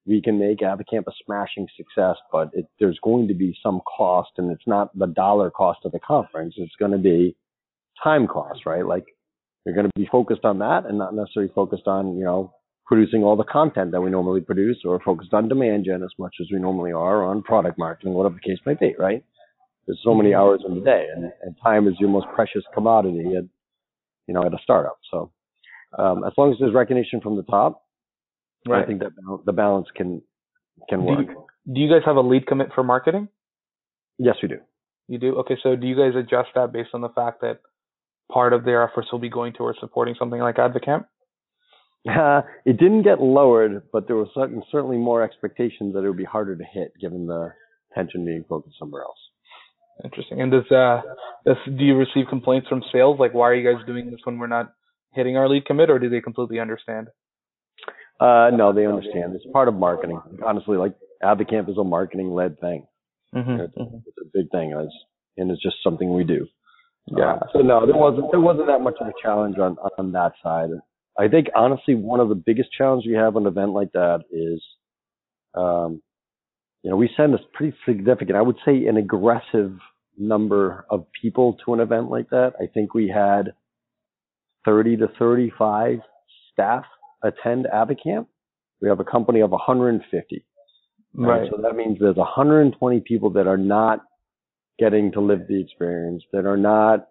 [0.06, 4.30] we can make AdvoCamp a smashing success, but it, there's going to be some cost,
[4.38, 6.54] and it's not the dollar cost of the conference.
[6.56, 7.36] It's going to be
[8.02, 8.86] time cost, right?
[8.86, 9.04] Like
[9.64, 12.52] you're going to be focused on that and not necessarily focused on, you know,
[12.86, 16.36] producing all the content that we normally produce or focused on demand gen as much
[16.40, 19.24] as we normally are on product marketing, whatever the case might be, right?
[19.86, 23.34] There's so many hours in the day and, and time is your most precious commodity
[23.36, 23.44] at,
[24.28, 24.98] you know, at a startup.
[25.10, 25.32] So,
[25.98, 27.85] um, as long as there's recognition from the top,
[28.66, 28.84] right.
[28.84, 29.12] I think that
[29.44, 30.22] the balance can,
[30.88, 31.26] can do work.
[31.28, 33.28] You, do you guys have a lead commit for marketing?
[34.18, 34.58] Yes, we do.
[35.08, 35.36] You do?
[35.36, 35.56] Okay.
[35.62, 37.60] So do you guys adjust that based on the fact that
[38.32, 41.04] part of their efforts will be going towards supporting something like AdvoCamp?
[42.08, 46.16] Uh, it didn't get lowered, but there was certain, certainly more expectations that it would
[46.16, 47.52] be harder to hit given the
[47.92, 49.18] attention being focused somewhere else.
[50.04, 50.42] Interesting.
[50.42, 51.00] And does uh,
[51.46, 54.38] does do you receive complaints from sales like why are you guys doing this when
[54.38, 54.74] we're not
[55.12, 57.08] hitting our lead commit, or do they completely understand?
[58.18, 59.34] Uh, no, they understand.
[59.34, 60.20] It's part of marketing.
[60.44, 62.86] Honestly, like AdvoCamp is a marketing led thing.
[63.34, 63.60] Mm-hmm.
[63.60, 63.96] It's, mm-hmm.
[64.06, 64.72] it's, a big thing,
[65.36, 66.46] and it's just something we do.
[67.08, 67.34] Yeah.
[67.34, 70.32] Uh, so no, there wasn't there wasn't that much of a challenge on on that
[70.42, 70.70] side.
[71.18, 74.24] I think honestly, one of the biggest challenges we have on an event like that
[74.30, 74.62] is,
[75.54, 76.02] um,
[76.82, 79.76] you know, we send a pretty significant, I would say, an aggressive
[80.18, 82.54] number of people to an event like that.
[82.60, 83.52] I think we had
[84.64, 86.00] 30 to 35
[86.52, 86.84] staff
[87.22, 88.26] attend AdvoCamp.
[88.80, 90.44] We have a company of 150.
[91.14, 91.40] Right?
[91.40, 91.50] right.
[91.50, 94.00] So that means there's 120 people that are not
[94.78, 97.06] getting to live the experience, that are not,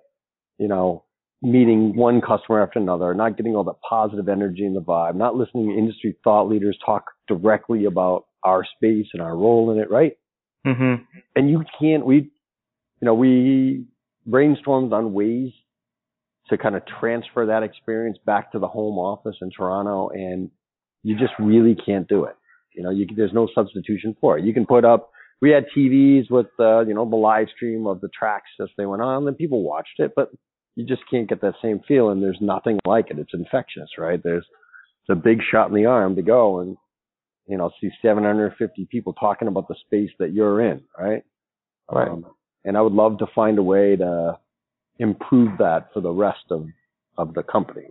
[0.59, 1.03] you know,
[1.41, 5.35] meeting one customer after another, not getting all the positive energy and the vibe, not
[5.35, 9.89] listening to industry thought leaders talk directly about our space and our role in it,
[9.89, 10.13] right?
[10.65, 11.03] Mm-hmm.
[11.35, 13.85] And you can't, we, you know, we
[14.27, 15.51] brainstormed on ways
[16.49, 20.49] to kind of transfer that experience back to the home office in Toronto, and
[21.03, 22.35] you just really can't do it.
[22.75, 24.45] You know, you, there's no substitution for it.
[24.45, 25.09] You can put up,
[25.41, 28.85] we had TVs with, uh, you know, the live stream of the tracks as they
[28.85, 30.29] went on, and people watched it, but
[30.75, 33.17] you just can't get that same feel and there's nothing like it.
[33.17, 34.21] It's infectious, right?
[34.21, 34.45] There's
[35.01, 36.77] it's a big shot in the arm to go and
[37.47, 41.23] you know see 750 people talking about the space that you're in, right?
[41.89, 42.09] Right.
[42.09, 42.25] Um,
[42.63, 44.37] and I would love to find a way to
[44.99, 46.67] improve that for the rest of
[47.17, 47.87] of the company.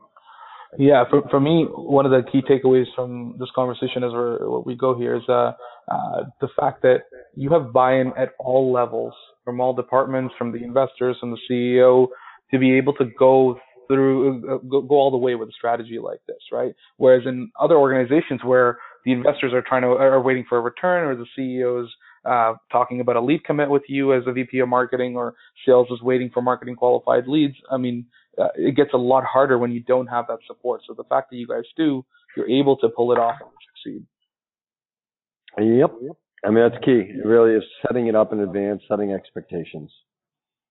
[0.79, 4.75] Yeah, for for me, one of the key takeaways from this conversation as we we
[4.75, 5.53] go here is uh,
[5.91, 7.03] uh, the fact that
[7.37, 9.15] you have buy-in at all levels,
[9.45, 12.09] from all departments, from the investors, from the CEO,
[12.51, 15.99] to be able to go through uh, go, go all the way with a strategy
[16.03, 16.75] like this, right?
[16.97, 21.07] Whereas in other organizations where the investors are trying to are waiting for a return,
[21.07, 21.89] or the CEOs
[22.25, 25.35] uh, talking about a lead commit with you as a VP of marketing, or
[25.67, 27.57] sales is waiting for marketing qualified leads.
[27.71, 28.07] I mean,
[28.39, 30.83] uh, it gets a lot harder when you don't have that support.
[30.87, 32.05] So the fact that you guys do,
[32.37, 33.51] you're able to pull it off and
[33.83, 34.07] succeed.
[35.59, 35.91] Yep.
[36.45, 37.03] I mean, that's key.
[37.09, 39.91] It really is setting it up in advance, setting expectations.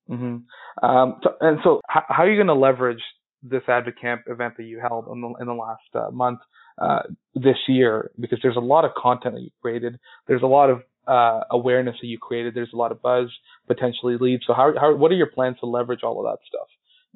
[0.09, 0.85] Mm-hmm.
[0.85, 3.01] Um, so, and so, how, how, are you going to leverage
[3.41, 6.39] this AdvoCamp event that you held in the, in the last uh, month
[6.79, 8.11] uh, this year?
[8.19, 9.97] Because there's a lot of content that you created.
[10.27, 12.53] There's a lot of uh, awareness that you created.
[12.53, 13.27] There's a lot of buzz,
[13.67, 14.43] potentially leads.
[14.47, 16.67] So, how, how what are your plans to leverage all of that stuff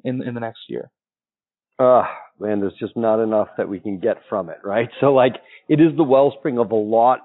[0.04, 0.90] in in the next year?
[1.78, 2.04] Uh,
[2.40, 4.88] man, there's just not enough that we can get from it, right?
[5.00, 5.34] So, like,
[5.68, 7.20] it is the wellspring of a lot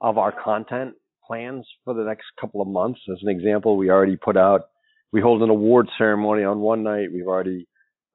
[0.00, 0.94] of our content
[1.26, 3.00] plans for the next couple of months.
[3.10, 4.70] As an example, we already put out
[5.12, 7.08] we hold an award ceremony on one night.
[7.12, 7.66] We've already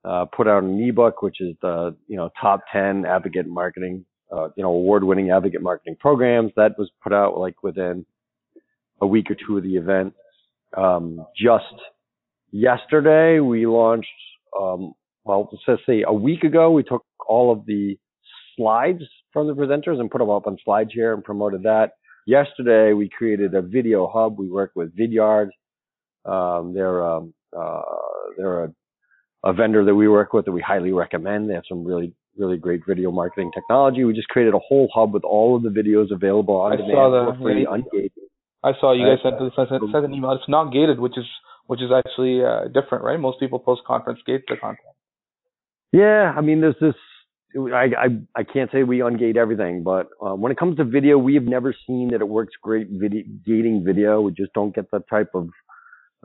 [0.04, 4.48] uh, put out an ebook, which is the you know top 10 advocate marketing, uh,
[4.56, 6.52] you know award-winning advocate marketing programs.
[6.56, 8.06] That was put out like within
[9.00, 10.14] a week or two of the event.
[10.76, 11.74] Um, just
[12.50, 14.08] yesterday, we launched.
[14.58, 17.98] Um, well, let's say a week ago, we took all of the
[18.56, 21.92] slides from the presenters and put them up on SlideShare and promoted that.
[22.26, 24.38] Yesterday, we created a video hub.
[24.38, 25.50] We worked with Vidyard
[26.26, 27.82] um, they're um, uh,
[28.36, 28.74] they're a,
[29.44, 31.48] a vendor that we work with that we highly recommend.
[31.48, 34.04] They have some really really great video marketing technology.
[34.04, 36.92] We just created a whole hub with all of the videos available on I demand
[36.92, 38.10] saw the, for free, yeah, ungated.
[38.64, 40.32] I saw you guys sent, sent, sent an email.
[40.32, 41.26] It's not gated, which is
[41.66, 43.18] which is actually uh, different, right?
[43.18, 44.94] Most people post conference gate the content.
[45.92, 46.94] Yeah, I mean, there's this.
[47.56, 51.16] I I I can't say we ungate everything, but uh, when it comes to video,
[51.16, 54.20] we have never seen that it works great video gating video.
[54.20, 55.48] We just don't get the type of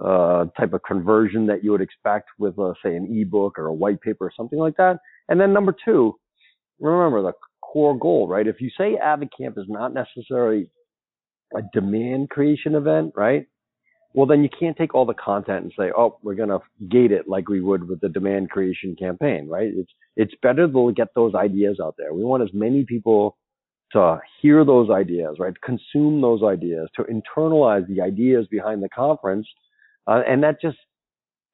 [0.03, 3.73] uh, type of conversion that you would expect with, uh, say, an ebook or a
[3.73, 4.97] white paper or something like that.
[5.31, 6.15] And then number two,
[6.81, 8.45] remember the core goal, right?
[8.45, 10.69] If you say AdvoCamp is not necessarily
[11.55, 13.47] a demand creation event, right?
[14.13, 16.59] Well, then you can't take all the content and say, oh, we're going to
[16.89, 19.71] gate it like we would with the demand creation campaign, right?
[19.73, 22.13] It's, it's better to get those ideas out there.
[22.13, 23.37] We want as many people
[23.93, 25.53] to hear those ideas, right?
[25.61, 29.47] Consume those ideas, to internalize the ideas behind the conference
[30.07, 30.77] uh, and that just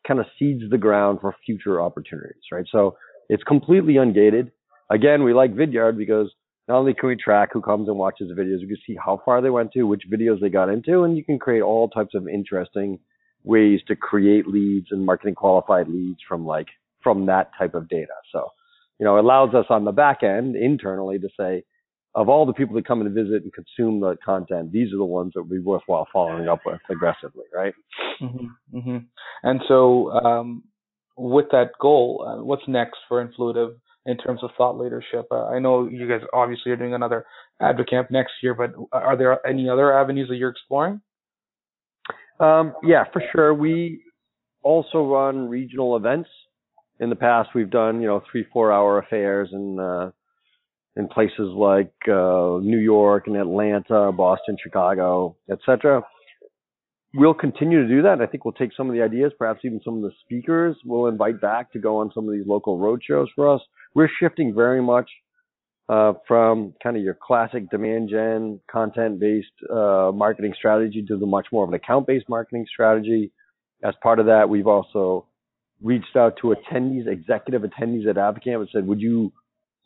[0.08, 2.66] kind of seeds the ground for future opportunities, right?
[2.72, 2.98] So
[3.30, 4.52] it's completely ungated.
[4.90, 6.32] Again, we like Vidyard because
[6.68, 9.22] not only can we track who comes and watches the videos, we can see how
[9.24, 12.14] far they went to, which videos they got into, and you can create all types
[12.14, 13.00] of interesting
[13.44, 16.68] ways to create leads and marketing qualified leads from like
[17.02, 18.14] from that type of data.
[18.34, 18.50] So,
[19.00, 21.64] you know, it allows us on the back end internally to say,
[22.16, 25.06] of all the people that come and visit and consume the content, these are the
[25.06, 27.74] ones that would be worthwhile following up with aggressively, right?
[28.22, 28.98] Mm-hmm, mm-hmm.
[29.44, 30.64] And so, um,
[31.18, 35.28] with that goal, uh, what's next for Influitive in terms of thought leadership?
[35.32, 37.26] Uh, I know you guys obviously are doing another
[37.62, 41.02] AdvoCamp next year, but are there any other avenues that you're exploring?
[42.40, 43.54] Um, yeah, for sure.
[43.54, 44.04] We
[44.64, 46.30] also run regional events.
[47.00, 50.12] In the past, we've done you know three, four hour affairs and uh,
[50.96, 56.02] in places like uh, New York and Atlanta, Boston, Chicago, etc.
[57.14, 58.22] We'll continue to do that.
[58.22, 61.08] I think we'll take some of the ideas, perhaps even some of the speakers we'll
[61.08, 63.62] invite back to go on some of these local road shows for us.
[63.96, 65.10] We're shifting very much
[65.90, 71.26] uh, from kind of your classic demand gen content based uh, marketing strategy to the
[71.26, 73.32] much more of an account based marketing strategy.
[73.84, 75.28] As part of that, we've also
[75.82, 79.32] reached out to attendees, executive attendees at AdvoCamp and said, would you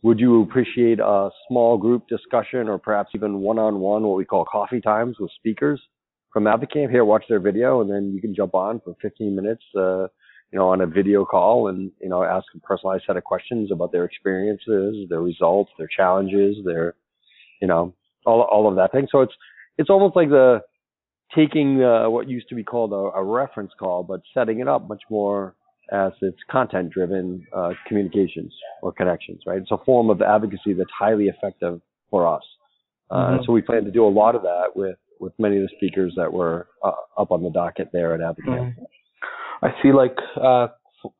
[0.01, 4.82] would you appreciate a small group discussion or perhaps even one-on-one, what we call coffee
[4.82, 5.80] times with speakers
[6.32, 6.89] from AdvoCamp?
[6.89, 10.03] Here, watch their video, and then you can jump on for 15 minutes, uh,
[10.51, 13.71] you know, on a video call, and you know, ask a personalized set of questions
[13.71, 16.95] about their experiences, their results, their challenges, their,
[17.61, 17.93] you know,
[18.25, 19.07] all all of that thing.
[19.11, 19.34] So it's
[19.77, 20.61] it's almost like the
[21.36, 24.88] taking uh, what used to be called a, a reference call, but setting it up
[24.88, 25.55] much more
[25.91, 29.57] as it's content driven uh, communications or connections, right?
[29.57, 32.43] It's a form of advocacy that's highly effective for us.
[33.09, 33.43] Uh, mm-hmm.
[33.45, 36.13] So we plan to do a lot of that with, with many of the speakers
[36.17, 38.76] that were uh, up on the docket there at AdvoCamp.
[38.76, 38.84] Mm-hmm.
[39.63, 40.67] I see like uh,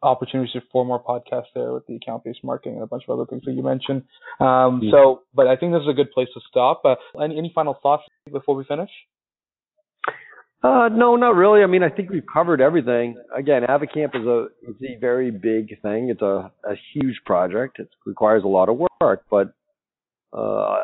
[0.02, 3.26] opportunities for more podcasts there with the account based marketing and a bunch of other
[3.28, 4.04] things that you mentioned.
[4.40, 4.90] Um, mm-hmm.
[4.92, 6.82] So, but I think this is a good place to stop.
[6.84, 8.90] Uh, any, any final thoughts before we finish?
[10.64, 11.64] Uh, no, not really.
[11.64, 13.16] I mean, I think we've covered everything.
[13.36, 16.10] Again, AdvoCamp is a is a very big thing.
[16.10, 17.80] It's a a huge project.
[17.80, 19.54] It requires a lot of work, but
[20.34, 20.78] uh,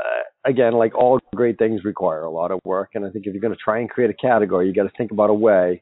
[0.46, 2.92] again, like all great things require a lot of work.
[2.94, 4.98] And I think if you're going to try and create a category, you got to
[4.98, 5.82] think about a way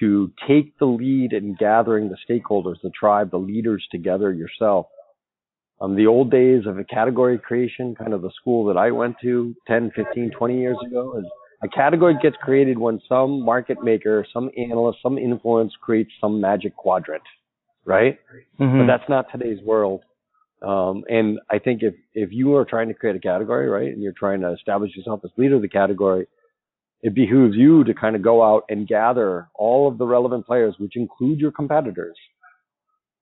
[0.00, 4.86] to take the lead in gathering the stakeholders, the tribe, the leaders together yourself.
[5.80, 9.16] Um, the old days of a category creation, kind of the school that I went
[9.22, 11.24] to 10, 15, 20 years ago, is
[11.62, 16.76] a category gets created when some market maker, some analyst, some influence creates some magic
[16.76, 17.22] quadrant,
[17.84, 18.18] right?
[18.60, 18.80] Mm-hmm.
[18.80, 20.02] But that's not today's world.
[20.64, 24.02] Um, and I think if, if you are trying to create a category, right, and
[24.02, 26.26] you're trying to establish yourself as leader of the category,
[27.02, 30.74] it behooves you to kind of go out and gather all of the relevant players,
[30.78, 32.16] which include your competitors,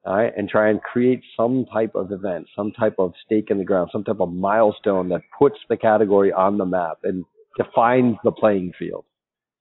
[0.06, 3.64] right, and try and create some type of event, some type of stake in the
[3.64, 6.98] ground, some type of milestone that puts the category on the map.
[7.02, 7.24] And
[7.56, 9.04] defines the playing field.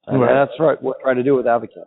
[0.07, 0.81] And that's right.
[0.81, 1.85] What we're trying to do with AdvoCamp.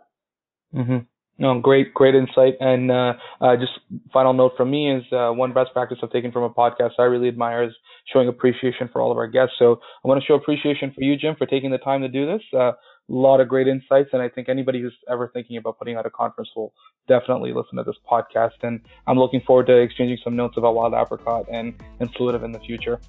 [0.73, 0.97] Mm-hmm.
[1.37, 2.53] No, great, great insight.
[2.59, 3.73] And uh, uh, just
[4.13, 7.03] final note from me is uh, one best practice I've taken from a podcast I
[7.03, 7.73] really admire is
[8.11, 9.55] showing appreciation for all of our guests.
[9.59, 12.25] So I want to show appreciation for you, Jim, for taking the time to do
[12.25, 12.41] this.
[12.53, 12.71] Uh,
[13.07, 16.05] a lot of great insights, and I think anybody who's ever thinking about putting out
[16.05, 16.73] a conference will
[17.07, 18.63] definitely listen to this podcast.
[18.63, 22.51] And I'm looking forward to exchanging some notes about Wild Apricot and and Influitive in
[22.51, 22.99] the future.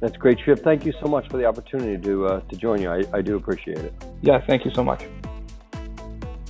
[0.00, 0.60] That's great, Shiv.
[0.60, 2.90] Thank you so much for the opportunity to uh, to join you.
[2.90, 3.94] I, I do appreciate it.
[4.20, 5.04] Yeah, thank you so much.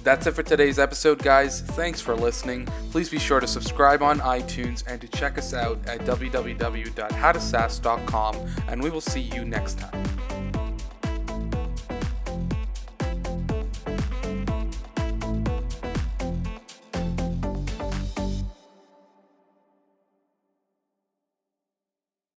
[0.02, 1.60] That's it for today's episode, guys.
[1.60, 2.66] Thanks for listening.
[2.90, 8.36] Please be sure to subscribe on iTunes and to check us out at www.howtosas.com,
[8.68, 10.21] and we will see you next time.